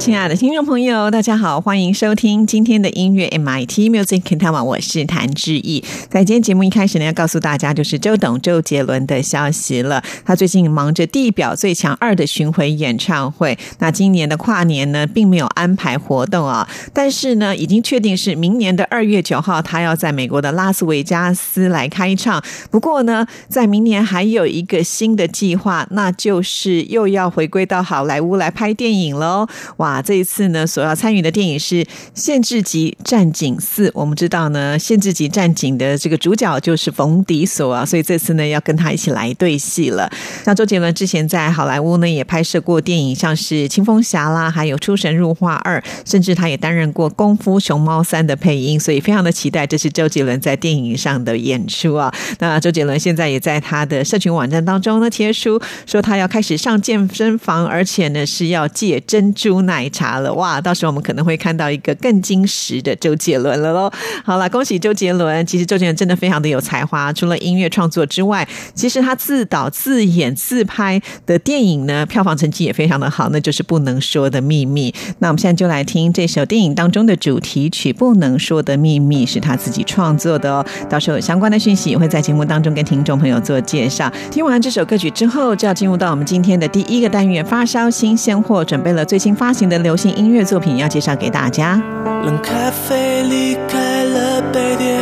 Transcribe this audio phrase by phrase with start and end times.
[0.00, 5.84] 亲爱的听众朋友，大家好，欢迎收听今天的音乐 MIT Music k i n t a 我是谭志毅。
[6.08, 10.02] 在今天节目一开始呢，要告诉大家就是周董周杰伦的消息了。
[10.24, 22.42] 他最近忙着《地表最强二》的巡回演唱会，那今年的跨年呢，并没有安排活动啊，但是呢，已经确定是明年的二月九号，他要在美国的拉斯维加斯来开唱。
[22.70, 29.46] 不过呢，在明年还有一个新的计划，那就是又要回归到好莱坞来拍电影喽。
[29.76, 29.89] 哇！
[29.90, 31.82] 啊，这一次呢，所要参与的电影是
[32.14, 33.88] 《限制级战警四》。
[33.92, 40.08] 我们知道呢，《限制级战警》的这个主角就是冯迪索啊，所以这次呢，要跟他一起来对戏了。
[40.44, 52.12] 像周杰伦之前在好莱坞呢，也拍摄过电影，像是《青蜂侠》啦，还有《出神入化二》，甚至他也担任过《功夫熊猫三》的配音，所以非常的期待这是周杰伦在电影上的演出啊。
[52.38, 59.79] 那周杰伦现在也在他的社群网站当中呢贴出说，他要开始上健身房，而且呢是要戒珍珠奶。
[59.80, 60.60] 奶茶了哇！
[60.60, 63.90] 到时候我们可能会看到一个更精实的周杰伦了喽。
[64.22, 65.44] 好了，恭喜周杰伦！
[65.46, 74.90] 其实周杰伦真的非常的有才华，除了音乐创作之外，其实他自导自演自拍的电影呢，票房成绩也非常的好，那就是《不能说的秘密》。
[75.20, 80.66] 那我们现在就来听这首电影当中的主题曲《不能说的秘密》，是他自己创作的哦。
[80.90, 84.12] 到时候有相关的讯息也会在节目当中跟听众朋友做介绍。
[84.30, 89.69] 听完这首歌曲之后，就要进入到我们今天的第一个单元——发烧新鲜货，准备了最新发行。
[89.70, 91.80] 的流行音乐作品要介绍给大家。
[92.24, 95.00] 冷咖啡离开了杯垫，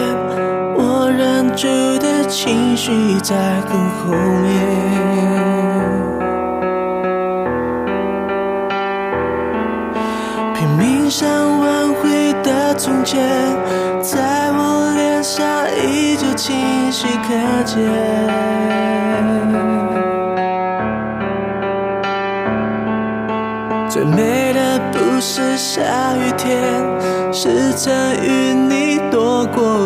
[0.76, 1.66] 我忍住
[1.98, 4.52] 的情绪在很后面。
[10.54, 13.18] 拼命想挽回的从前，
[14.00, 15.44] 在我脸上
[15.82, 16.54] 依旧清
[16.92, 17.78] 晰可见。
[23.88, 24.47] 最美
[25.20, 26.54] 是下雨天，
[27.32, 27.92] 是曾
[28.22, 29.77] 与你躲过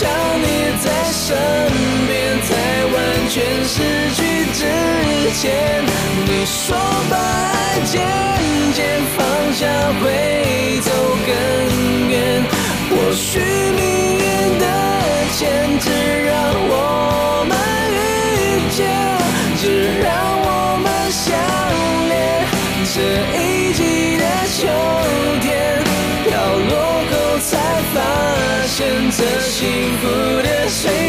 [0.00, 0.46] 想你
[0.80, 1.36] 在身
[2.08, 2.50] 边，在
[2.86, 2.96] 完
[3.28, 3.76] 全失
[4.14, 4.18] 去
[4.54, 4.64] 之
[5.38, 5.84] 前。
[6.24, 6.74] 你说
[7.10, 8.00] 把爱渐
[8.72, 8.80] 渐
[9.14, 9.68] 放下
[10.00, 10.90] 会走
[11.26, 11.28] 更
[12.08, 12.42] 远，
[12.88, 14.64] 或许命运的
[15.36, 15.84] 牵制
[16.24, 17.52] 让我们
[17.92, 18.80] 遇见，
[19.60, 20.08] 只让
[28.70, 30.06] 选择幸福
[30.42, 30.99] 的水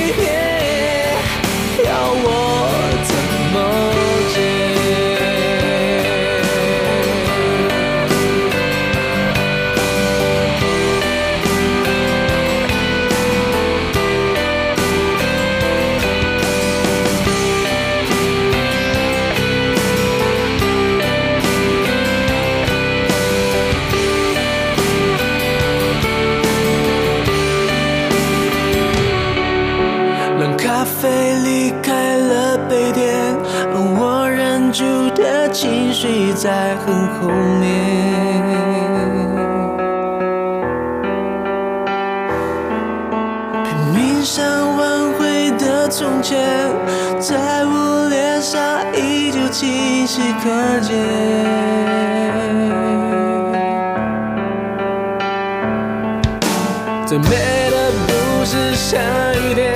[57.11, 58.97] 最美的不是下
[59.33, 59.75] 雨天。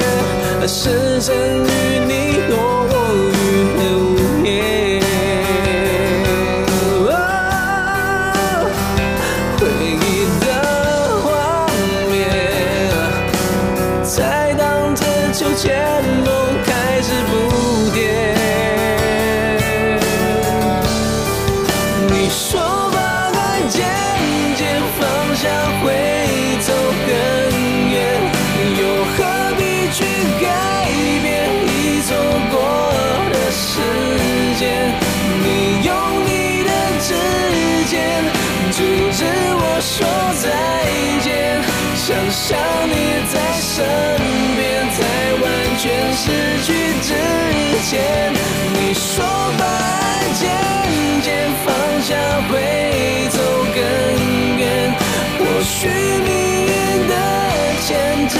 [0.65, 1.84] 时针与你
[38.75, 40.05] 阻止我说
[40.43, 40.51] 再
[41.23, 41.63] 见，
[41.95, 42.93] 想象你
[43.31, 43.87] 在身
[44.57, 44.59] 边，
[44.91, 44.99] 在
[45.41, 45.43] 完
[45.79, 45.83] 全
[46.13, 46.27] 失
[46.65, 46.67] 去
[46.99, 47.07] 之
[47.87, 48.35] 前，
[48.73, 49.23] 你说
[49.57, 50.43] 把爱渐
[51.23, 51.25] 渐
[51.63, 52.11] 放下
[52.49, 52.53] 会
[53.29, 53.39] 走
[53.73, 53.79] 更
[54.59, 54.93] 远，
[55.39, 56.29] 或许命
[56.67, 57.13] 运的
[57.79, 57.87] 牵
[58.27, 58.35] 制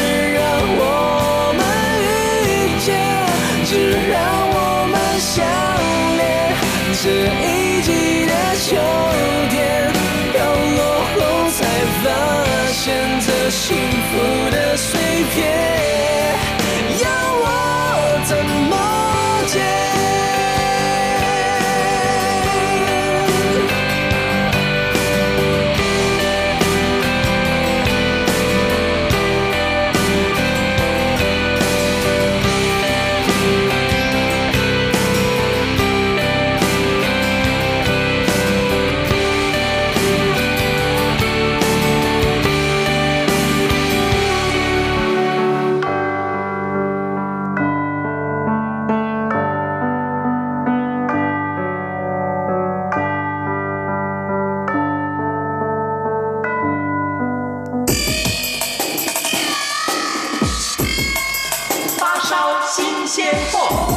[63.05, 63.94] 新鲜货。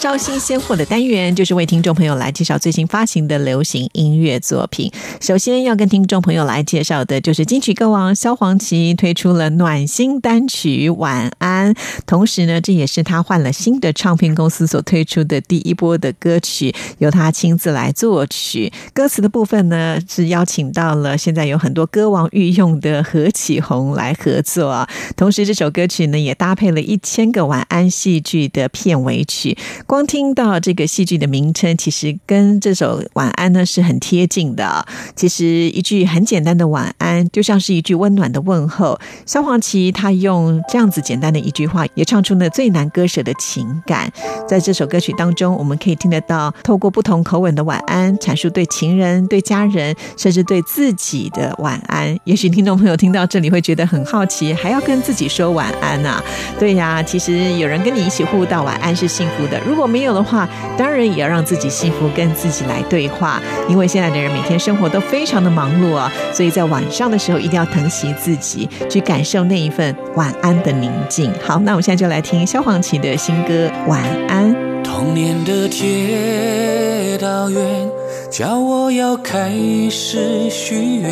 [0.00, 4.90] 招新鲜货的单元，就是为听众朋友来介绍最新发行的流行音乐作品。
[5.20, 11.74] 首先要跟听众朋友来介绍的，就是金曲歌王萧煌奇推出了暖心单曲《晚安》，
[12.06, 18.72] 同时呢，这也是他换了新的唱片公司所推出的第一波的歌曲，由他亲自来作曲。
[18.94, 24.88] 歌词的部分呢，是邀请到了现在有很多歌王御用的何启宏来合作。
[25.14, 29.58] 同时，这首歌曲呢，也搭配了一千个晚安戏剧的片尾曲。
[29.90, 34.86] 光听到这个戏剧的名称，其实跟这首晚安呢是很贴近的。
[35.16, 38.96] 其实一句很简单的晚安，就像是一句温暖的问候。
[39.26, 44.08] 萧煌奇他用这样子简单的一句话，也唱出了最难割舍的情感。
[44.46, 52.16] 在这首歌曲当中，我们可以听得到，透过不同口吻的晚安，阐述对情人、对家人，甚至对自己的晚安。
[52.22, 56.22] 也许听众朋友听到这里会觉得很好奇，还要跟自己说晚安啊？
[56.60, 59.60] 对呀，其实有人跟你一起互道晚安是幸福的。
[59.66, 60.46] 如果如果没有的话，
[60.76, 63.40] 当然也要让自己幸福，跟自己来对话。
[63.66, 71.32] 因为现在的人每天生活都非常的忙碌啊，所以在晚上的时候一定要疼惜自己，去感受那一份晚安的宁静。
[71.42, 74.54] 好，那我们现在就来听萧煌奇的新歌《晚安》。
[74.84, 77.88] 童年的铁道员
[78.30, 79.50] 叫我要开
[79.88, 81.10] 始许愿，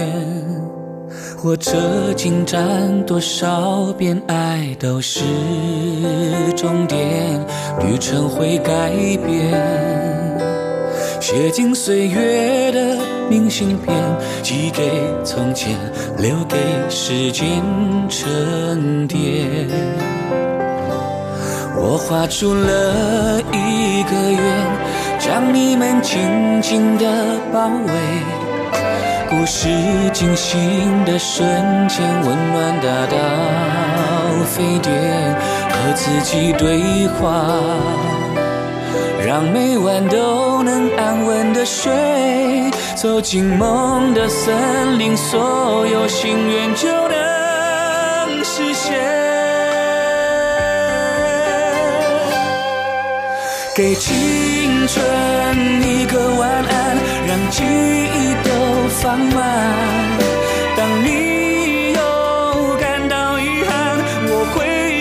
[1.40, 5.20] 火车进站多少遍，爱都是
[6.56, 6.98] 终点，
[7.80, 8.90] 旅程会改
[9.24, 9.54] 变。
[11.20, 12.98] 写进岁月的
[13.30, 13.96] 明信片，
[14.42, 14.90] 寄给
[15.22, 15.78] 从前，
[16.18, 16.56] 留给
[16.90, 17.46] 时间
[18.08, 19.46] 沉淀。
[21.76, 24.66] 我画出了一个圆，
[25.20, 26.20] 将你们紧
[26.60, 27.06] 紧地
[27.52, 28.37] 包围。
[29.50, 29.66] 是
[30.12, 31.48] 惊醒的瞬
[31.88, 33.16] 间，温暖大到
[34.44, 34.92] 沸点，
[35.70, 37.46] 和自己对话，
[39.26, 41.90] 让每晚都能安稳的睡。
[42.94, 48.98] 走进梦的森林，所有心愿就能实现。
[53.74, 55.02] 给青春
[55.82, 56.87] 一个晚安，
[57.50, 58.48] 记忆都
[59.00, 59.36] 放慢。
[60.76, 62.00] 当你又
[62.76, 63.70] 感到遗憾，
[64.28, 64.56] 我会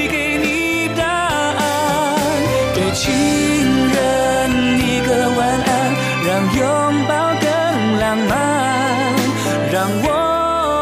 [0.08, 1.60] 给你答案。
[2.74, 3.04] 给情
[3.94, 3.98] 人
[4.80, 5.70] 一个晚安，
[6.26, 6.62] 让拥
[7.08, 7.46] 抱更
[8.00, 8.32] 浪漫，
[9.72, 10.08] 让我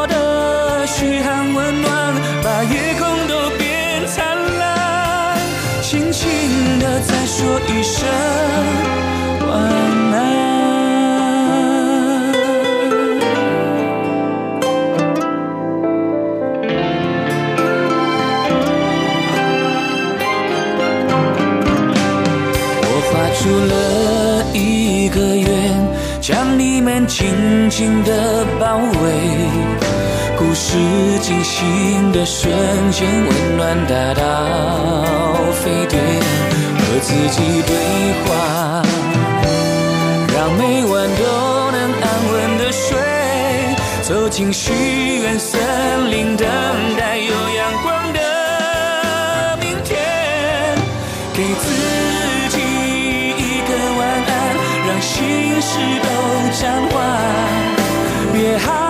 [0.08, 4.14] 的嘘寒问暖，把夜空都变灿
[4.58, 4.64] 烂。
[5.82, 6.24] 轻轻
[6.78, 8.08] 地再说一声
[31.56, 32.52] 心的瞬
[32.90, 34.22] 间，温暖大到
[35.54, 35.98] 沸点，
[36.76, 37.74] 和自己对
[38.26, 38.82] 话，
[40.36, 42.98] 让每晚都能安稳的睡。
[44.02, 44.70] 走进许
[45.22, 45.58] 愿森
[46.10, 46.46] 林，等
[46.98, 48.20] 待有阳光的
[49.58, 49.96] 明天，
[51.32, 51.64] 给自
[52.50, 52.60] 己
[53.38, 54.28] 一个晚安，
[54.86, 56.06] 让心事都
[56.60, 56.94] 暂缓，
[58.34, 58.85] 别还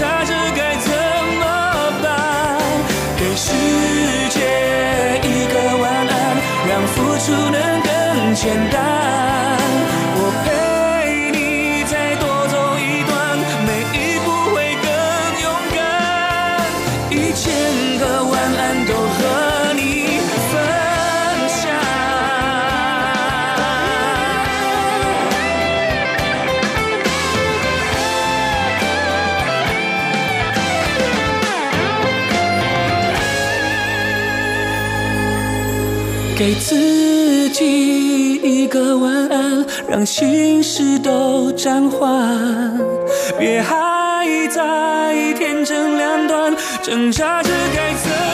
[0.00, 0.90] 挣扎着该怎
[1.38, 1.44] 么
[2.02, 2.58] 办？
[3.18, 3.52] 给世
[4.30, 4.40] 界
[5.22, 6.10] 一个晚安，
[6.66, 9.29] 让付出能更简单。
[36.40, 42.80] 给自己一个晚安，让心事都暂缓，
[43.38, 48.29] 别还在天真两端挣扎着该怎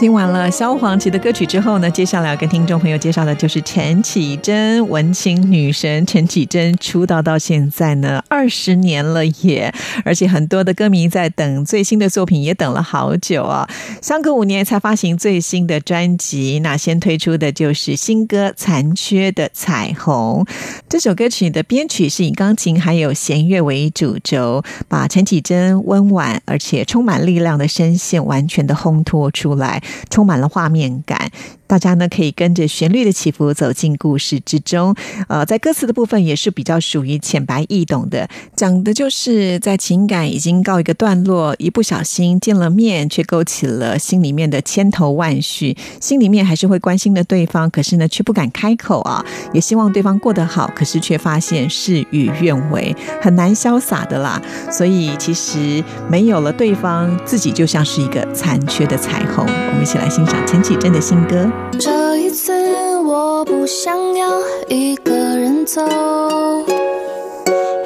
[0.00, 9.70] 听完了萧煌奇的歌曲之后呢，接下来要跟听众朋友介绍的就是陈绮贞，文青女神陈绮贞出道到现在呢二十年了耶，
[10.02, 13.68] 而且很多的歌迷在等最新的作品，也等了好久啊，
[14.00, 20.42] 相隔五年才发行最新的专辑，那先推出的就是新歌《残缺的彩虹》。
[20.88, 31.30] 这首歌曲的编曲是以钢琴还有弦乐为主轴，把陈绮贞温婉而且充满力量的声线完全的烘托出来，充满了画面感。
[31.70, 34.92] 大家呢可以跟着旋律的起伏走进故事之中。
[35.28, 54.42] 呃，在歌词的部分也是比较属于浅白易懂的，讲的就是在情感已经告一个段落，一不小心见了面，却勾起了心里面的千头万绪，心里面还是会关心的对方，可是呢却不敢开口啊，也希望对方过得好，可是却发现事与愿违，很难潇洒的啦。
[54.72, 59.46] 所以其实没有了对方，自己就像是一个残缺的彩虹。
[59.46, 61.48] 我们一起来欣赏陈绮贞的新歌。
[61.78, 64.28] 这一次我不想要
[64.68, 65.82] 一个人走，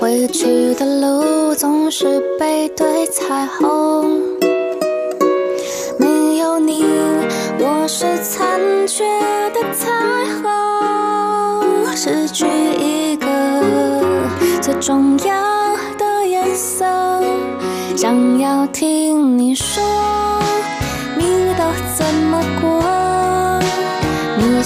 [0.00, 4.20] 回去的路总是背对彩虹。
[5.98, 6.84] 没有你，
[7.58, 9.04] 我是残缺
[9.52, 9.90] 的彩
[10.42, 12.46] 虹，失去
[12.78, 13.26] 一个
[14.60, 16.84] 最重要的颜色。
[17.96, 19.82] 想要听你说，
[21.16, 21.24] 你
[21.56, 21.64] 都
[21.96, 23.03] 怎么过？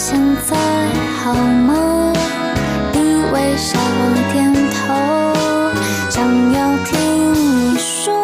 [0.00, 0.16] 现
[0.48, 0.56] 在
[1.20, 2.12] 好吗？
[2.92, 3.00] 你
[3.32, 3.76] 微笑
[4.32, 4.94] 点头，
[6.08, 8.14] 想要听你说，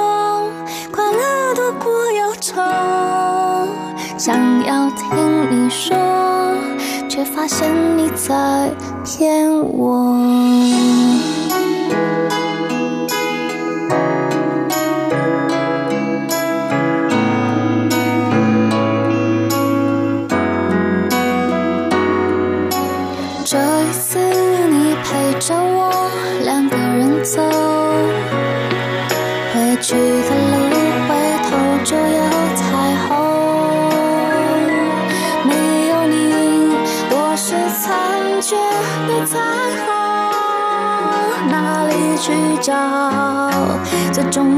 [0.93, 2.63] 快乐多过忧愁。
[4.17, 5.09] 想要听
[5.51, 5.97] 你说，
[7.09, 8.71] 却发现你在
[9.05, 10.17] 骗我。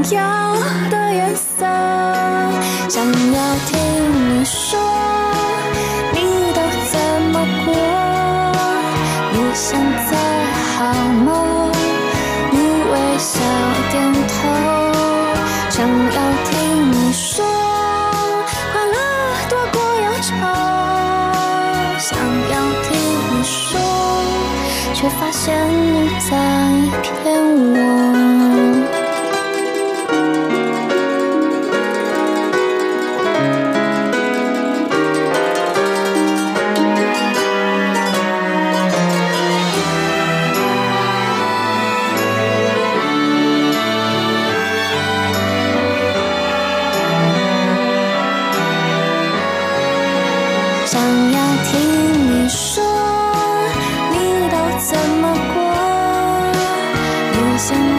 [0.07, 0.36] 最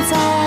[0.09, 0.38] さ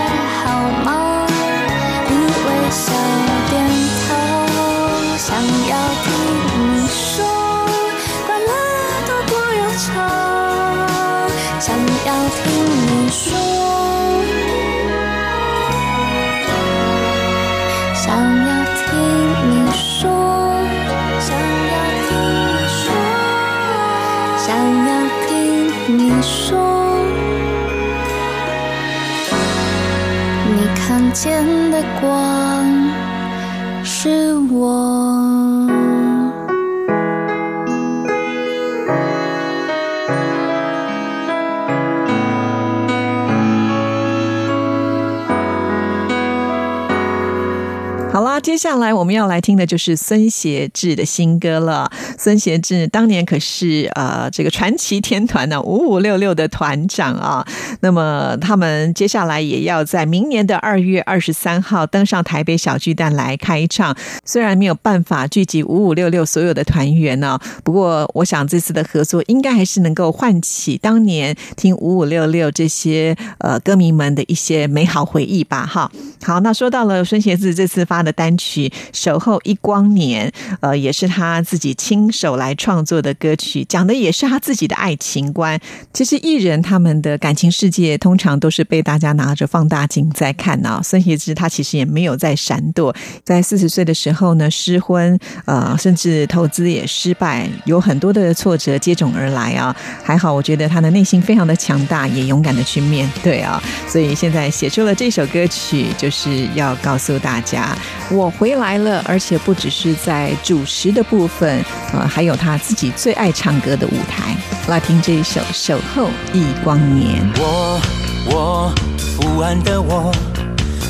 [48.61, 51.91] 下来我们要来听的就是孙协志的新歌了。
[52.19, 57.43] 孙协志当年可是呃这个传奇天团呢五五六六的团长啊。
[57.79, 63.97] 那么他们接下来也要在明年的二月二十三号登上台北小巨蛋来开唱。
[64.23, 75.65] 虽然没有办法聚集五五六六所有的团员呢，不过我想这次的合作应该还是能够唤起当年听五五六六这些呃歌迷们的一些美好回忆吧。
[75.65, 75.91] 哈，
[76.23, 78.49] 好，那说到了孙协志这次发的单曲
[78.93, 80.29] 《守候一光年》，
[80.61, 85.59] 呃，也是他自己亲手来创作的歌曲，讲的也是他自己的爱情观。
[85.93, 99.75] 其实艺人他们的感情世界通常都是被大家拿着放大镜在看啊、孙协志他其实也没有在闪躲，在四十岁的时候呢，失婚，呃，甚至投资也失败，有很多的挫折接踵而来啊。
[100.03, 103.61] 还好，我觉得他的内心非常的强大，也勇敢的去面对啊。
[103.87, 107.77] 所以现在写出了这首歌曲，就是要告诉大家，
[108.09, 111.63] 我回来了，而且不只是在主持的部分，
[111.93, 114.35] 呃，还有他自己最爱唱歌的舞台。
[114.67, 117.21] 来听这一首《守候一光年》。
[117.39, 117.81] 我
[118.25, 118.73] 我
[119.19, 120.11] 不安的我，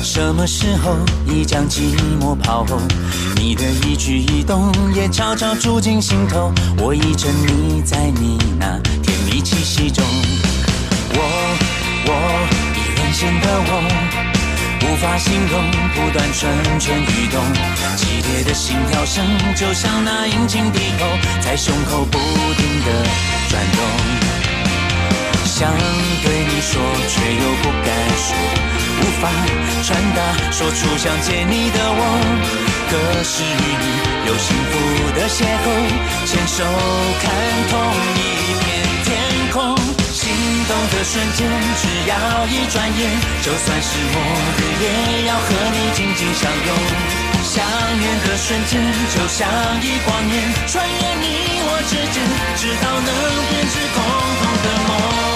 [0.02, 2.80] 什么时候已将寂寞抛后？
[3.36, 10.04] 你的一举一动也悄悄住进心头，我已沉溺在你那甜蜜气息中。
[11.14, 11.20] 我
[12.06, 12.12] 我
[12.74, 14.31] 已沦陷的我。
[14.84, 17.40] 无法形容，不断蠢蠢欲动，
[17.96, 21.06] 激烈的心跳声就像那引擎低头，
[21.40, 23.04] 在胸口不停的
[23.48, 23.78] 转动。
[25.44, 25.70] 想
[26.22, 28.34] 对你说，却又不敢说，
[29.00, 29.28] 无法
[29.82, 30.18] 传达，
[30.50, 32.00] 说出想见你的我。
[32.90, 32.92] 可
[33.24, 33.46] 是与
[33.80, 33.84] 你
[34.28, 34.72] 有幸福
[35.14, 35.66] 的邂逅，
[36.26, 36.64] 牵手
[37.22, 37.24] 看
[37.70, 37.72] 透
[41.02, 41.50] 的瞬间，
[41.82, 43.10] 只要一转眼，
[43.42, 44.22] 就算是末
[44.56, 46.76] 日，也要和你紧紧相拥。
[47.42, 47.64] 想
[47.98, 48.80] 念的瞬间，
[49.12, 49.48] 就像
[49.82, 52.22] 一光年，穿越你我之间，
[52.54, 53.10] 直到能
[53.50, 54.00] 编织共
[54.38, 55.31] 同的梦。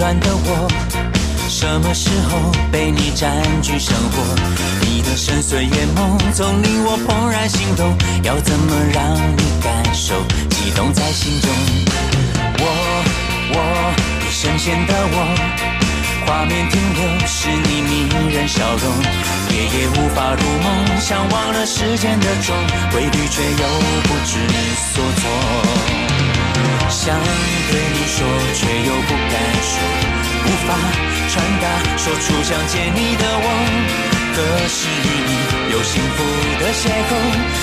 [0.00, 0.66] 乱的我，
[1.46, 4.34] 什么时候被你占据生活？
[4.80, 10.14] 你的深邃眼眸总令我怦然心动，要怎么让你感受
[10.48, 11.50] 悸动在心中？
[12.60, 12.64] 我
[13.52, 13.56] 我
[14.24, 15.16] 已深陷的我，
[16.26, 18.90] 画面停留是你迷人笑容，
[19.52, 22.56] 夜夜无法入梦，像忘了时间的钟，
[22.90, 23.68] 规律却又
[24.04, 24.38] 不知
[24.94, 26.09] 所措。
[26.90, 27.16] 想
[27.70, 29.72] 对你说，却又不敢说，
[30.44, 30.74] 无法
[31.30, 31.64] 传达，
[31.96, 33.46] 说出想见你的我。
[34.34, 35.30] 可是与你
[35.72, 36.18] 有幸福
[36.58, 37.12] 的邂逅，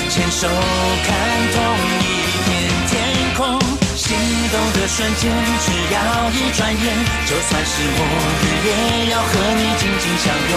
[0.08, 1.06] 牵手看
[1.52, 1.56] 同
[2.00, 2.02] 一
[2.44, 2.48] 片
[2.88, 2.92] 天
[3.36, 3.60] 空。
[3.94, 5.28] 心动的瞬间，
[5.60, 5.96] 只要
[6.32, 6.84] 一转眼，
[7.26, 8.00] 就算是末
[8.40, 8.70] 日，也
[9.12, 10.56] 要和你紧紧相拥。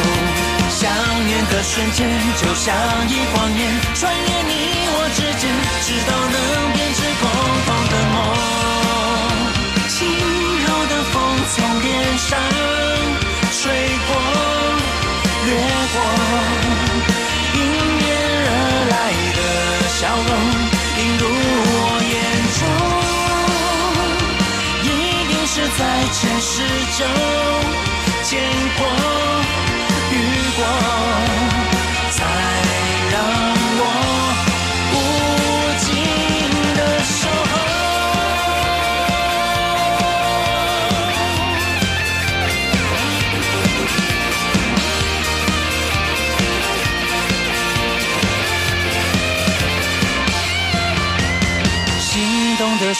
[0.69, 0.87] 想
[1.27, 2.07] 念的瞬间，
[2.39, 2.73] 就像
[3.09, 3.59] 一光年，
[3.95, 5.43] 穿越你我之间，
[5.83, 6.35] 直到能
[6.71, 7.60] 编织共同的梦。
[10.01, 12.39] 轻柔的风从脸上
[13.51, 13.71] 吹
[14.07, 14.20] 过，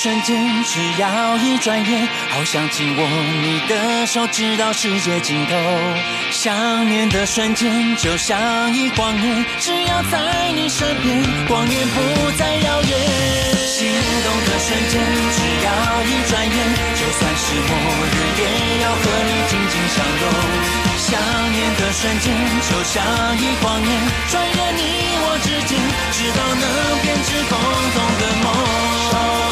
[0.02, 3.08] 瞬间，只要一转眼，好想紧握
[3.40, 5.54] 你的手，直到世界尽头。
[6.32, 8.36] 想念的瞬间，就像
[8.74, 12.98] 一光年，只要在你身边，光年不再遥远。
[13.62, 13.94] 心
[14.26, 15.00] 动的瞬间，
[15.38, 15.70] 只要
[16.02, 16.58] 一转眼，
[16.98, 17.78] 就算是末
[18.10, 20.26] 日，也要和你紧紧相拥。
[20.98, 21.12] 想
[21.52, 22.34] 念的瞬间，
[22.66, 23.06] 就像
[23.38, 23.88] 一晃眼，
[24.32, 24.82] 穿越你
[25.22, 25.78] 我之间，
[26.12, 26.66] 直到能
[27.04, 27.54] 编织共
[27.94, 29.51] 同的梦。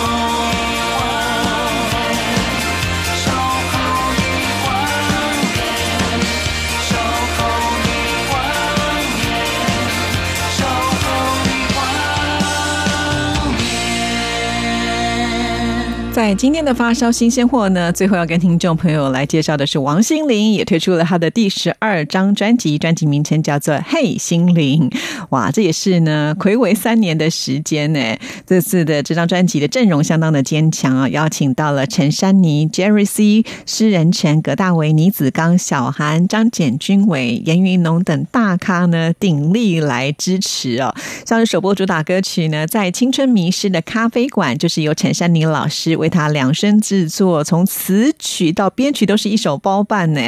[16.19, 24.89] 在今天的发烧新鲜货呢，最后要跟听众朋友来介绍的是王心凌，也推出了她的第十二张专辑，专辑名称叫做《嘿心凌》。
[25.29, 28.17] 哇，这也是呢，暌违三年的时间呢。
[28.45, 40.93] 这次的这张专辑的阵容相当的坚强啊，邀请到了陈珊妮、Jerry C、施仁成、葛大为、倪子刚、小韩、张简君伟、严云龙等大咖呢鼎力来支持哦。
[41.25, 50.21] 像是首播主打歌曲呢，在青春迷失的咖啡馆，就是由陈珊妮老师为他量身制作，从词曲到编曲都是一手包办呢，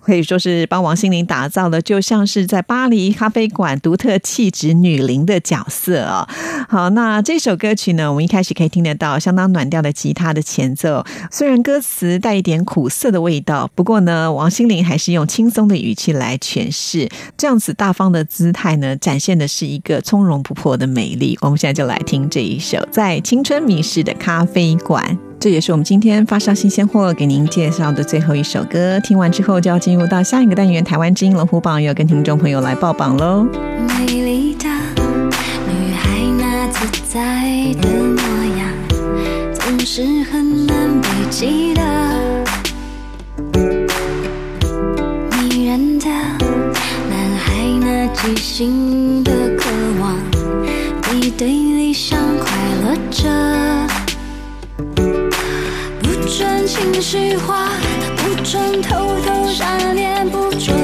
[0.00, 6.26] 可以说是帮王心凌打造的，就像是在巴黎咖啡馆独特气质女伶的角色哦。
[6.68, 21.38] 好，那这首歌曲呢，我们一开始可以听得到相当暖调的吉他的前奏，虽然歌词带一点苦涩的味道，不过呢，王心凌还是用轻松的语气来诠释，这样子大方的姿态呢，展现的是一个从容不迫的美丽。
[21.40, 25.18] 我们现在就来听这一首《在青春迷失的咖啡馆》。
[25.40, 28.98] 这也是我们今天发烧新鲜货给您介绍的最后一首歌。
[28.98, 33.46] 听完之后，就要进入到下一个单元——台湾之音龙虎榜，要跟听众朋友来报榜喽。
[33.86, 34.68] 美丽的
[35.68, 38.20] 女孩那自在的模
[38.58, 38.68] 样，
[39.54, 41.82] 总是很难被记得。
[45.40, 49.70] 迷人的男孩那即兴的渴
[50.00, 50.16] 望，
[51.02, 52.50] 背对理想快
[52.82, 53.77] 乐着。
[56.28, 57.70] 不准情绪化，
[58.18, 60.76] 不准偷偷想念，不准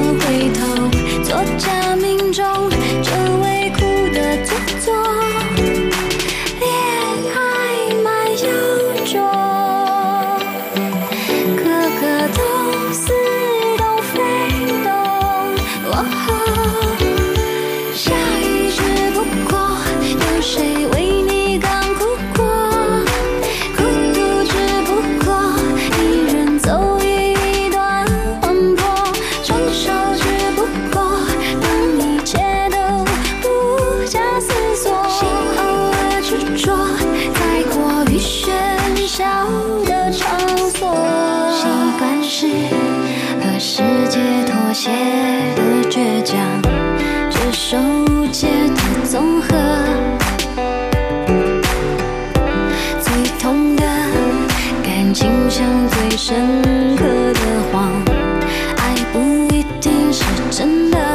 [60.55, 61.14] 真的。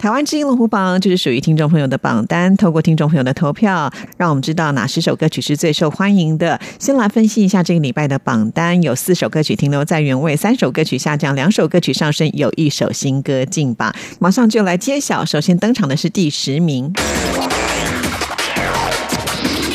[0.00, 6.58] 台湾之音龙虎榜就是属于听众朋友的榜单，透过听众朋友的投票，让我们知道哪十首歌曲是最受欢迎的。
[6.78, 13.94] 先来分析一下这个礼拜的榜单，有四首歌曲停留在原位，三首歌曲下降，两首歌曲上升，有一首新歌进榜。
[14.18, 16.90] 马上就来揭晓，首先登场的是第十名。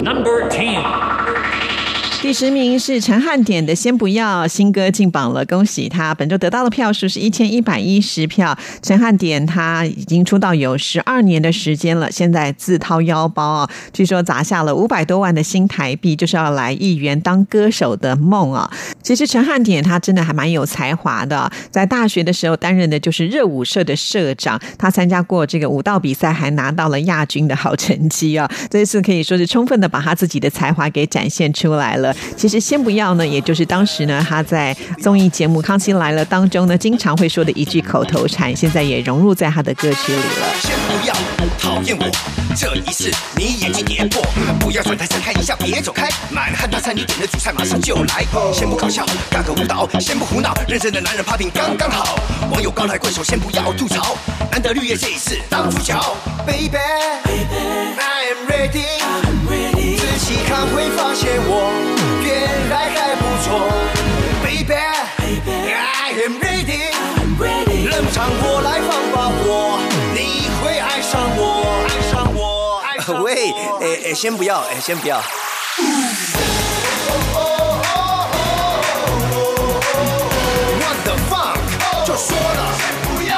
[0.02, 0.82] Number Ten，
[2.26, 6.12] 第十名是陈汉典的《先不要》，新歌进榜了，恭喜他！
[6.16, 8.58] 本周得到的票数是一千一百一十票。
[8.82, 18.68] 陈汉典他已经出道有十二年的时间了，现在自掏腰包啊，据说砸下了五百多万的新台币，就是要来艺员当歌手的梦啊！
[19.04, 28.50] 其实陈汉典他真的还蛮有才华的，在大学的时候担任的就是热舞社的社长，他参加过这个舞蹈比赛，还拿到了亚军的好成绩啊！
[28.72, 32.15] 这一次可以说是充分的把他自己的才华给展现出来了。
[32.36, 40.56] 其实先不要呢，也就是当时呢他在综艺节目《康熙来了》当中呢，经常会说的一句口头禅，现在也融入在他的歌曲里了。
[40.62, 41.14] 先不要
[41.60, 42.06] 讨厌我，
[42.56, 44.22] 这一次你眼睛跌破，
[44.60, 46.10] 不要转台再看一下，别走开。
[46.30, 52.20] 满汉大餐你点的主菜马上就来，先不搞笑，尬个舞蹈，先不胡闹，认真的男人 popping 刚刚好。
[52.52, 54.18] 网友高抬贵手，先不要吐槽，
[54.52, 55.94] 难得绿叶这一次当主角
[56.46, 61.85] ，baby I am ready，仔细看会发现我
[74.06, 75.18] 哎哎，先不要，哎，先不要。
[80.78, 81.58] What the fuck？
[82.06, 83.36] 就说了，先不要。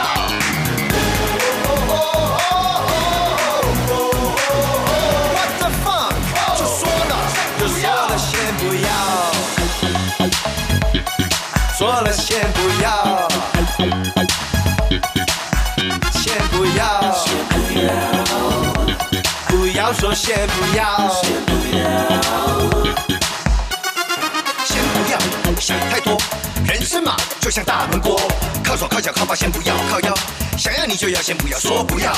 [5.32, 6.12] What the fuck？
[6.58, 7.16] 就说了，
[7.58, 8.90] 就说了，先不要。
[11.78, 12.97] 说了，先不要。
[20.18, 21.84] 先不要先不要。
[24.66, 25.20] 先不要
[25.60, 26.18] 想太多，
[26.66, 28.20] 人生嘛就像大闷锅，
[28.64, 30.14] 靠左靠脚靠吧，先不要靠腰。
[30.58, 32.12] 想要你就要，先不要说不要，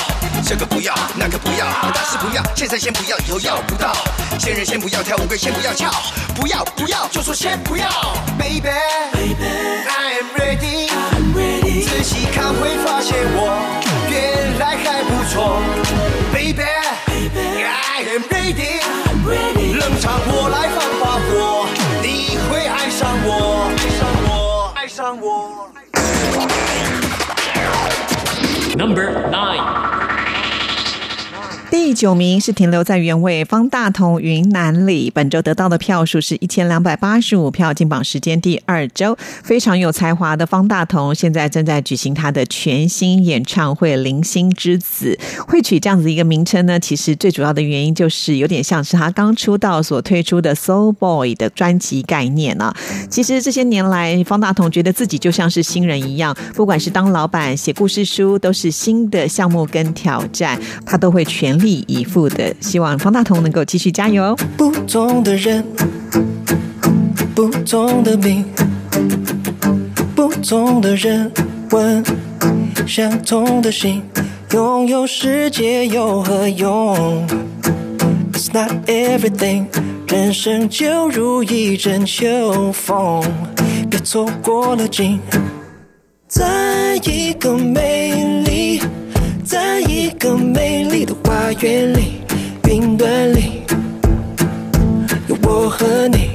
[0.46, 3.92] 这个不要，那个不要，大事不要，现在先不要，以后要不到。
[4.38, 5.90] 仙人先不要跳，乌龟先不要翘，
[6.34, 7.86] 不要不要就说先不要。
[8.38, 10.88] Baby I am ready，
[11.86, 13.60] 仔细看会发现我
[14.08, 16.19] 原来还不错。
[18.00, 21.68] I am ready, I am ready，冷场我来放把火，
[22.00, 23.28] 你会爱上我，
[23.76, 25.68] 爱上我，爱上我。
[28.74, 29.60] Number Nine，
[31.70, 39.16] 第九名是停留在原位，方大同《云南里》本周得到的票数是一千两百八十五票，进榜时间第二周。
[39.44, 45.16] 非常有才华的方大同，现在正在举行他的全新演唱会《零星之子》。
[45.46, 52.74] 会取这样子一个名称呢，其实最主要的原因就是有点像是他刚出道所推出的 Soul Boy 的专辑概念啊。
[53.08, 62.54] 其实这些年来，方大同觉得自己就像是新人一样，不管是当老板、写故事书，都是新的项目跟挑战，他都会全全力以赴的。
[62.60, 64.34] 希望方大同能够继续加油。
[64.56, 65.62] 不同的人，
[67.34, 68.44] 不同的命，
[70.14, 71.30] 不同的人
[71.70, 72.02] 问，
[72.86, 74.02] 相同的心，
[74.52, 77.26] 拥有世界有何用
[78.32, 79.66] ？It's not everything，
[80.08, 83.22] 人生就如一阵秋风，
[83.90, 85.20] 别错过了景。
[86.26, 88.80] 在一个美丽，
[89.50, 92.20] 在一个美丽的花园里，
[92.68, 93.62] 云端里
[95.26, 96.30] 有我和你。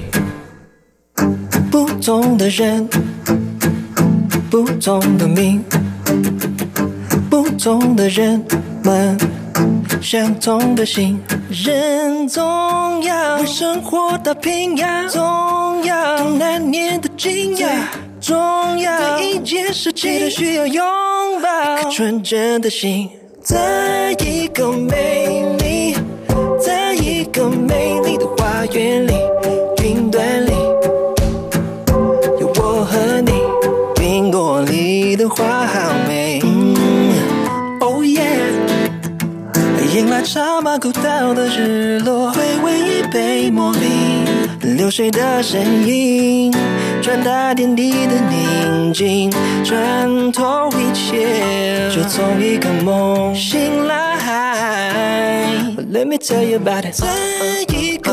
[1.71, 2.85] 不同的人，
[4.51, 5.63] 不同的命，
[7.29, 8.43] 不同的人
[8.83, 9.17] 们，
[10.01, 11.17] 相同的心。
[11.49, 17.69] 人总要生活打拼呀，总要难念的惊讶，
[18.25, 18.35] 重
[18.79, 20.83] 要一件事情都需要拥
[21.43, 23.07] 抱一颗纯真的心，
[23.39, 25.95] 在一个美丽，
[26.59, 29.13] 在一个美丽的花园里，
[29.83, 30.51] 云端里
[32.39, 33.31] 有我和你，
[33.93, 36.41] 苹果里的花好美。
[37.81, 38.25] Oh yeah。
[39.95, 43.85] 迎来茶马古道的日落，回味一杯茉莉，
[44.75, 46.53] 流水的声音，
[47.01, 49.31] 传达天地的宁静，
[49.63, 53.95] 穿透一切，就从一个梦醒来。
[55.93, 57.07] Let me tell you about it，在
[57.69, 58.11] 一个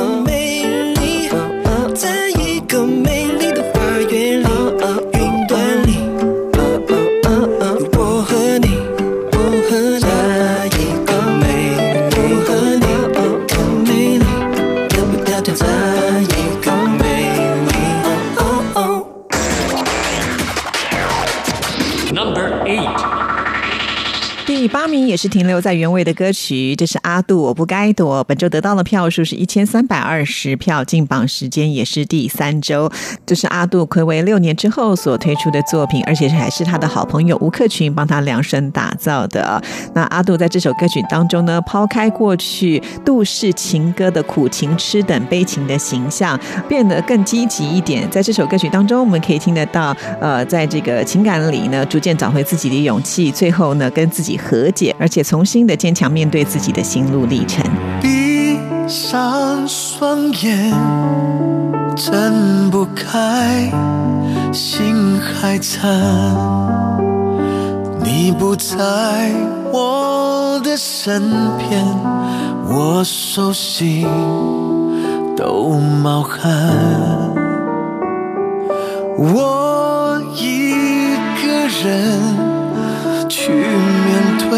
[25.12, 32.90] 也是停留在原位的歌曲，这是阿杜《我不该躲》，本周得到的票数是一千三百二十票，进榜时间也是第三周。
[33.26, 39.62] 这是阿杜暌违六年之后所推出的作品，而且还是他的好朋友吴克群帮他量身打造的。
[39.94, 48.10] 那阿杜在这首歌曲当中呢，抛开过去杜氏情歌的苦情痴等悲情的形象，变得更积极一点。
[48.10, 57.60] 在这首歌曲当中，我们可以听得到，呃，在这个情感里呢，逐渐找回自己的勇气，最后呢，跟自己和解，而且重新的坚强面对自己的心路历程。
[58.00, 60.72] 闭上双眼，
[61.96, 63.68] 睁不开，
[64.52, 65.90] 心还颤。
[68.04, 68.76] 你不在
[69.72, 71.20] 我的身
[71.58, 71.84] 边，
[72.68, 74.06] 我手心
[75.36, 76.48] 都冒汗。
[79.18, 80.70] 我一
[81.42, 82.52] 个人。
[83.34, 84.52] 去面对，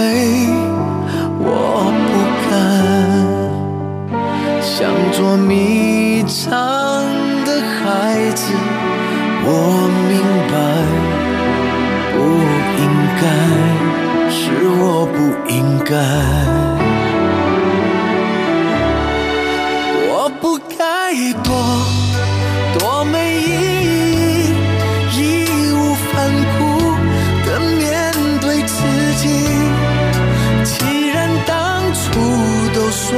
[4.84, 6.44] 像捉迷藏
[7.46, 8.52] 的孩子。
[9.46, 9.48] 我
[10.10, 10.12] 明
[10.52, 10.54] 白，
[12.12, 12.14] 不
[12.82, 12.84] 应
[13.18, 13.24] 该，
[14.28, 14.36] 是
[14.82, 15.16] 我不
[15.50, 15.90] 应该。
[20.10, 20.42] 我不
[20.76, 20.82] 该
[21.42, 21.48] 躲，
[22.78, 23.48] 多没意
[24.12, 25.18] 义，义
[25.72, 26.12] 无反
[26.58, 26.60] 顾
[27.46, 27.82] 的面
[28.42, 28.76] 对自
[29.16, 29.24] 己。
[30.62, 32.02] 既然当初
[32.74, 33.08] 都说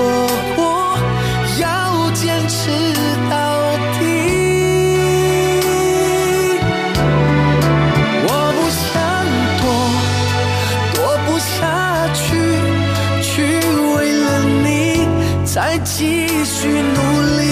[15.89, 16.99] 继续努
[17.39, 17.43] 力，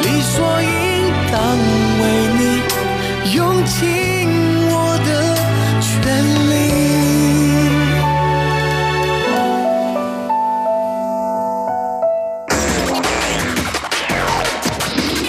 [0.00, 0.68] 理所应
[1.32, 1.36] 当
[2.00, 2.02] 为
[2.38, 2.40] 你
[3.34, 3.82] 用尽
[4.70, 4.72] 我
[5.04, 5.08] 的
[5.82, 5.92] 全
[6.50, 6.52] 力。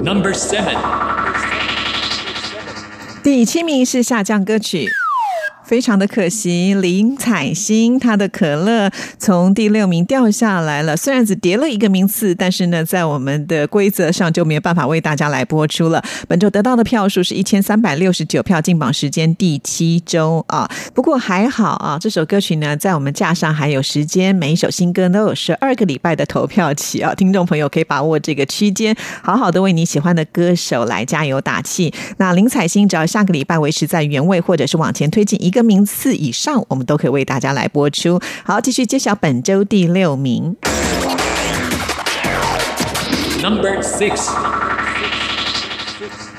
[0.03, 0.77] Number seven.
[3.23, 4.87] 第七名是下降歌曲。
[5.65, 10.95] 非常的可惜，林采欣她的可乐从第六名掉下来了。
[10.95, 16.03] 虽然只跌了一个名次，但是呢，在我们的规则上就没有办法为大家来播出了。
[16.27, 20.69] 本周得到的票数是一千三百六十九票，进榜时间第七周啊。
[20.93, 27.13] 不过还好啊，这首歌曲呢，在我们架上还有时间，每一首新歌都有十二个礼拜的投票期啊。
[27.15, 31.91] 听众朋友可以把握这个区间，好好的为你喜欢的歌手来加油打气。
[32.17, 38.19] 那林采欣只要下个礼拜维持在原位，或者是往前推进一个名次以上，我们都可以为大家来播出。
[38.43, 40.55] 好，继续揭晓本周第六名。
[43.41, 44.29] Number six.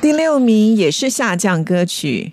[0.03, 2.31] 第六名也是下降歌曲。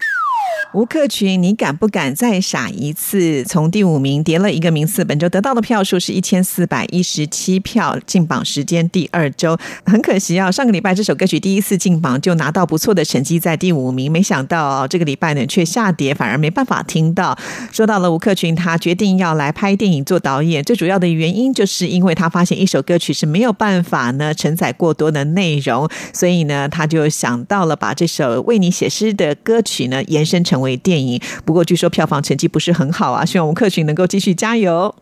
[0.72, 3.43] 吴克群，你敢不敢再傻一次？
[3.43, 9.55] 从第五名跌了一个名次，本周得到的票数是一千四百一十七票，进榜时间第二周。
[9.86, 17.38] 很可惜啊，上个礼拜这首歌曲第一次进榜就拿到不错的成绩，在第五名，没想到、这个礼拜呢却下跌，反而没办法听到。
[17.72, 31.21] 说到了吴克群，他决定要来拍电影做导演，最主要的原因就是因为他发现一首歌曲是没有办法呢承载过多的内容，所以呢他就想到了把这首为你写诗的歌曲呢延伸成为电影。
[31.45, 34.93] 不过据说票房成绩不是很好啊，希望吴克群能够继续加油。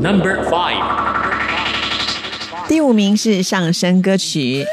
[0.00, 0.82] Number five.
[2.68, 4.64] 第五名是上升歌曲。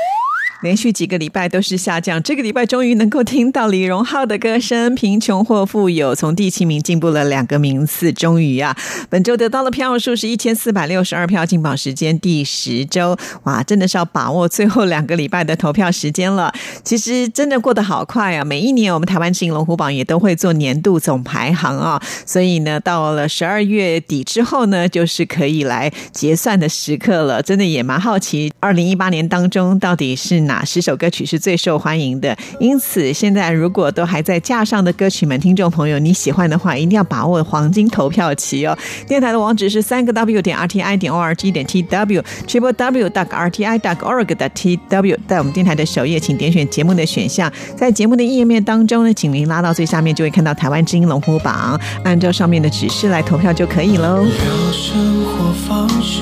[0.61, 8.75] 连续几个礼拜都是下降，这个礼拜终于能够听到李荣浩的歌声，《贫穷或富有》从第七名进步了两个名次，终于啊，
[9.07, 16.51] 本周得到的票数是一千四百六十二票，进榜时间第十周，哇，真的是要把握最后两个礼拜的投票时间了。
[16.83, 18.43] 其实真的过得好快啊！
[18.43, 27.43] 每一年我们台湾之音龙虎榜也都会做年度总排行啊，所以呢，到了十二月底之后呢，就是可以来结算的时刻了。
[27.43, 32.35] 真的也蛮好奇，二零一八年当中到底是哪十首歌曲是最受欢迎的？
[32.59, 38.77] 因此，现在如果都还在架上的歌曲们，听众朋友，你喜欢的话，一定要把握黄金投票期哦。
[39.07, 43.27] 电台的网址是三个 w 点 r t i 点 o r g 点 t w triple w dot
[43.29, 54.25] r t i dot org 的 t w，在我们电台的首页，请点选节目的选项，在节目的页面当中呢，请您拉到最下面，就会看到台湾之音龙虎榜，按照上面的指示来投票就可以喽。
[54.71, 56.21] 生活方式，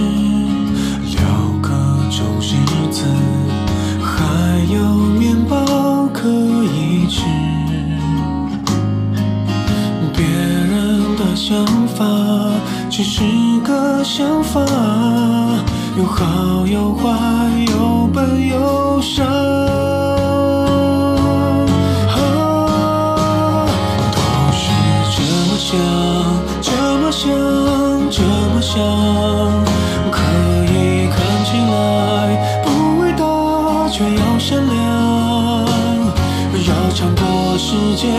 [11.55, 12.03] 想法
[12.89, 13.23] 只是
[13.63, 14.59] 个想法，
[15.97, 17.07] 有好有坏，
[17.71, 19.23] 有笨有傻。
[22.11, 22.17] 啊
[24.11, 24.19] 都
[24.51, 24.67] 是
[25.15, 25.71] 这么想，
[26.61, 27.23] 这么想，
[28.11, 28.21] 这
[28.53, 28.75] 么想，
[30.11, 30.19] 可
[30.73, 33.23] 以看起来不伟大，
[33.87, 34.75] 却要善良，
[36.67, 38.11] 要强过时间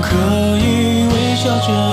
[0.00, 0.14] 可
[0.58, 1.87] 以微笑着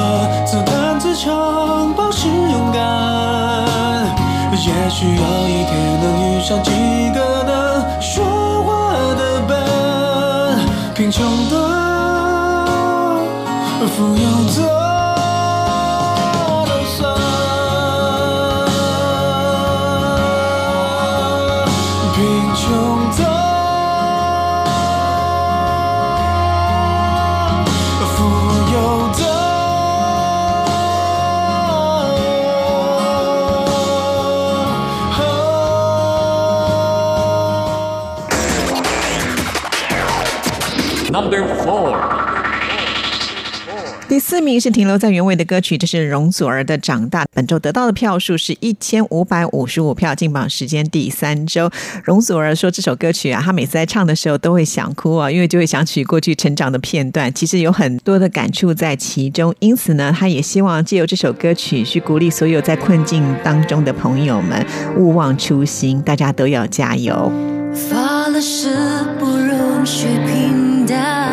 [44.36, 47.24] 四名是停留在原位的歌曲，这是容祖儿的《长大》。
[47.34, 51.72] 本周得到的票数是一千五百五十五票，进榜时间第三周。
[52.04, 59.56] 容祖儿说这首歌曲啊，她每次在唱的时候都会想哭啊，因为就会想起过去成长的片段，其实有很多的感触在其中。
[59.60, 64.66] 因此呢，她也希望借由这首歌曲去鼓励所有在困境当中的朋友们，
[64.98, 67.32] 勿忘初心，大家都要加油。
[67.74, 68.76] 发了誓
[69.18, 71.25] 不容许平淡，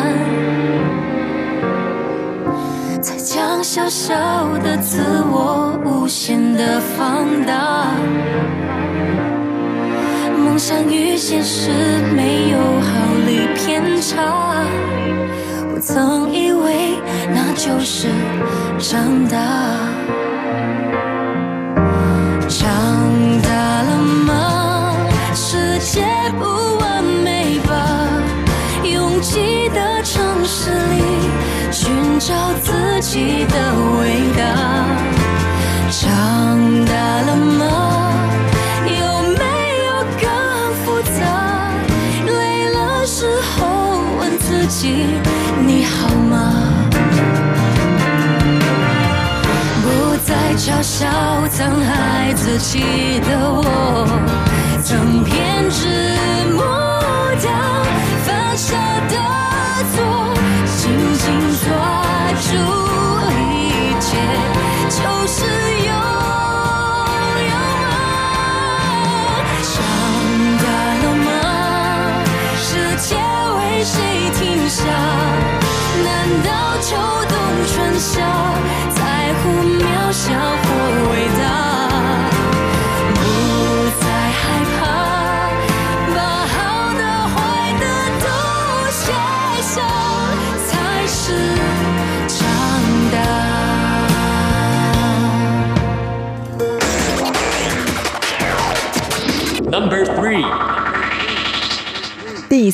[3.03, 4.15] 才将小小
[4.59, 7.91] 的自我无限的放大。
[10.37, 11.69] 梦想与现实
[12.15, 12.87] 没有毫
[13.27, 14.65] 厘偏差，
[15.75, 16.97] 我曾以为
[17.35, 18.07] 那就是
[18.79, 19.37] 长大。
[22.47, 22.63] 长
[23.41, 23.49] 大
[23.83, 24.95] 了吗？
[25.33, 26.05] 世界
[26.39, 26.45] 不
[26.79, 28.07] 完美吧？
[28.85, 31.03] 拥挤的城市里
[31.71, 32.71] 寻找自
[33.13, 33.55] 己的
[33.99, 34.41] 伟大。
[35.91, 36.01] 长
[36.83, 36.91] 大
[37.21, 37.61] 了吗？
[38.87, 38.91] 有
[39.37, 39.43] 没
[39.85, 39.87] 有
[40.19, 40.25] 更
[40.81, 40.83] 复
[41.13, 41.21] 杂？
[42.25, 45.05] 累了时候问自己，
[45.63, 46.33] 你好吗？
[49.83, 51.05] 不再嘲笑
[51.51, 53.63] 曾孩子气的我，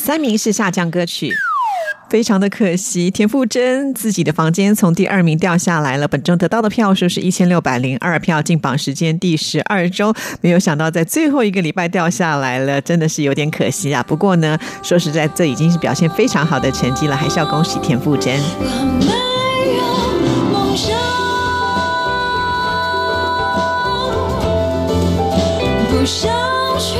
[0.00, 1.30] 三名是下降歌曲。
[2.08, 14.02] 非常的可惜，田馥甄自己的房间从第二名掉下来了，本周得到的票数是一千六百零二票，进榜时间第十二周，没有想到在最后一个礼拜掉下来了，真的是有点可惜啊。
[14.02, 18.34] 不过呢，说实在，这已经是表现非常好的成绩了，还是要恭喜田馥甄。
[18.58, 19.84] 没有
[20.50, 20.96] 梦想，
[25.90, 26.28] 不想
[26.80, 26.96] 去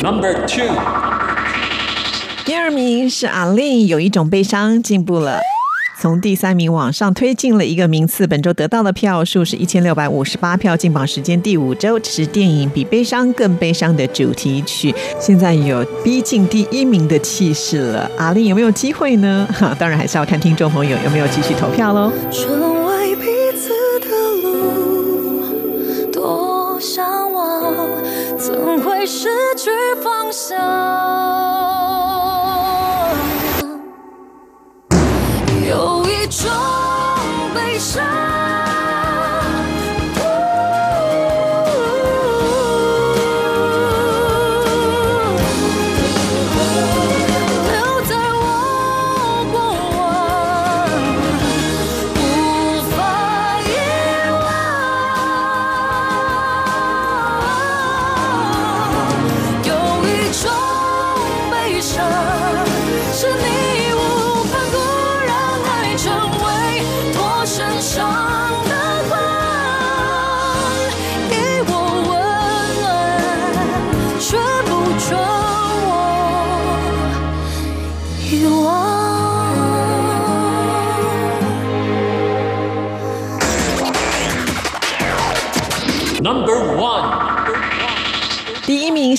[0.00, 0.68] Number two，
[2.44, 5.47] 第二名是阿令，有一种悲伤进步了。
[6.00, 18.08] 从第三名往上推进了一个名次，本周得到的票数是一千六百五十八票，进榜时间第五周，这是电影《比悲伤更悲伤》的主题曲，现在有逼近第一名的气势了。
[18.16, 19.48] 阿令有没有机会呢？
[19.52, 22.12] 哈，当然还是要看听众朋友有没有继续投票喽。
[22.30, 23.24] 成为彼
[23.58, 24.06] 此的
[24.44, 27.74] 路，多向往，
[28.38, 29.26] 怎会失
[29.56, 29.68] 去
[30.00, 31.97] 方向？
[37.98, 38.37] 悲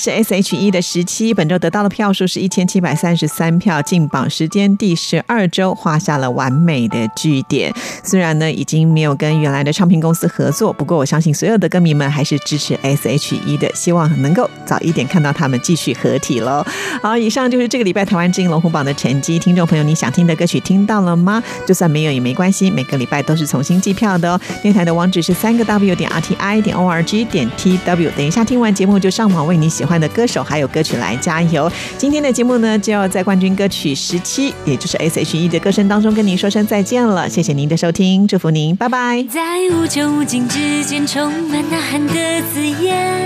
[0.09, 7.71] 是 S.H.E 的十七，本周得到的票数是一千七百三十三票，进榜时间第十二周，画下了完美的句点。
[8.03, 16.65] 虽然呢已经没有跟原来的唱片公司合作，不过我相信所有的歌迷们还是支持 S.H.E 的，希望能够早一点看到他们继续合体喽。
[17.03, 19.37] 好，以上就是这个礼拜台湾之音龙虎榜的成绩。
[19.37, 21.43] 听众朋友，你想听的歌曲听到了吗？
[21.67, 24.41] 就算没有也没关系，每个礼拜都是重新计票的哦。
[24.63, 28.09] 电台的网址是三个 W 点 R T I 点 O R G 点 T W。
[28.17, 31.71] 等一下听完节目就上网为你喜欢的歌手还有歌曲来加油。
[31.97, 37.27] 今天的节目呢，就要在冠军歌曲十七，也就是 S H E 的歌声当中跟您说声再见了。
[37.29, 39.25] 谢谢您的收听，祝福您，拜拜。
[39.29, 39.41] 在
[39.71, 42.13] 无穷无尽之间，充满呐喊的
[42.53, 43.19] 字眼。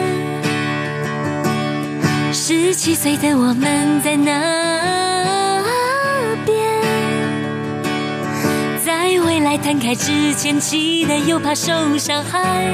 [2.31, 5.63] 十七岁的我们在那
[6.45, 6.57] 边，
[8.83, 12.67] 在未来摊开之前，期待又怕受伤害。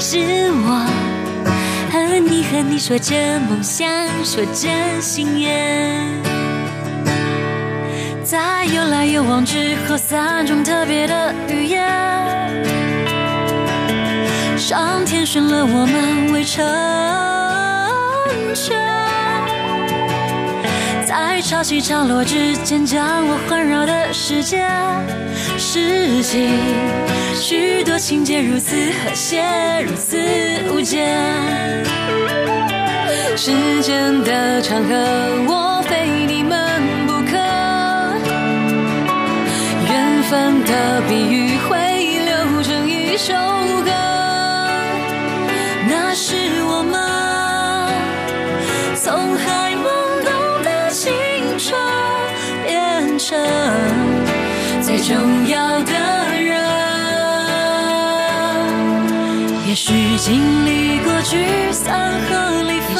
[0.00, 0.18] 是
[0.50, 0.86] 我
[2.04, 3.88] 和你和你说着梦想，
[4.24, 4.68] 说着
[5.00, 6.06] 心愿。
[8.22, 11.86] 在有来有往之后，三种特别的语言。
[14.56, 16.64] 上天选了我们未成
[18.54, 18.76] 全，
[21.06, 24.66] 在潮起潮落之间，将我环绕的世界，
[25.56, 26.48] 世纪
[27.32, 29.40] 许多情节如此和谐，
[29.86, 30.18] 如此
[30.72, 31.06] 无间。
[33.36, 34.94] 时间的长河，
[35.46, 37.36] 我非你们不可。
[39.88, 41.78] 缘分的比喻会
[42.24, 43.32] 流成一首
[53.28, 55.92] 变成最重要的
[56.40, 56.62] 人。
[59.66, 62.96] 也许经历过聚散和离分，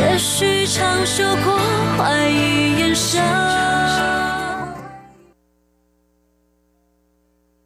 [0.00, 1.58] 也许尝受过
[1.98, 3.20] 怀疑眼神。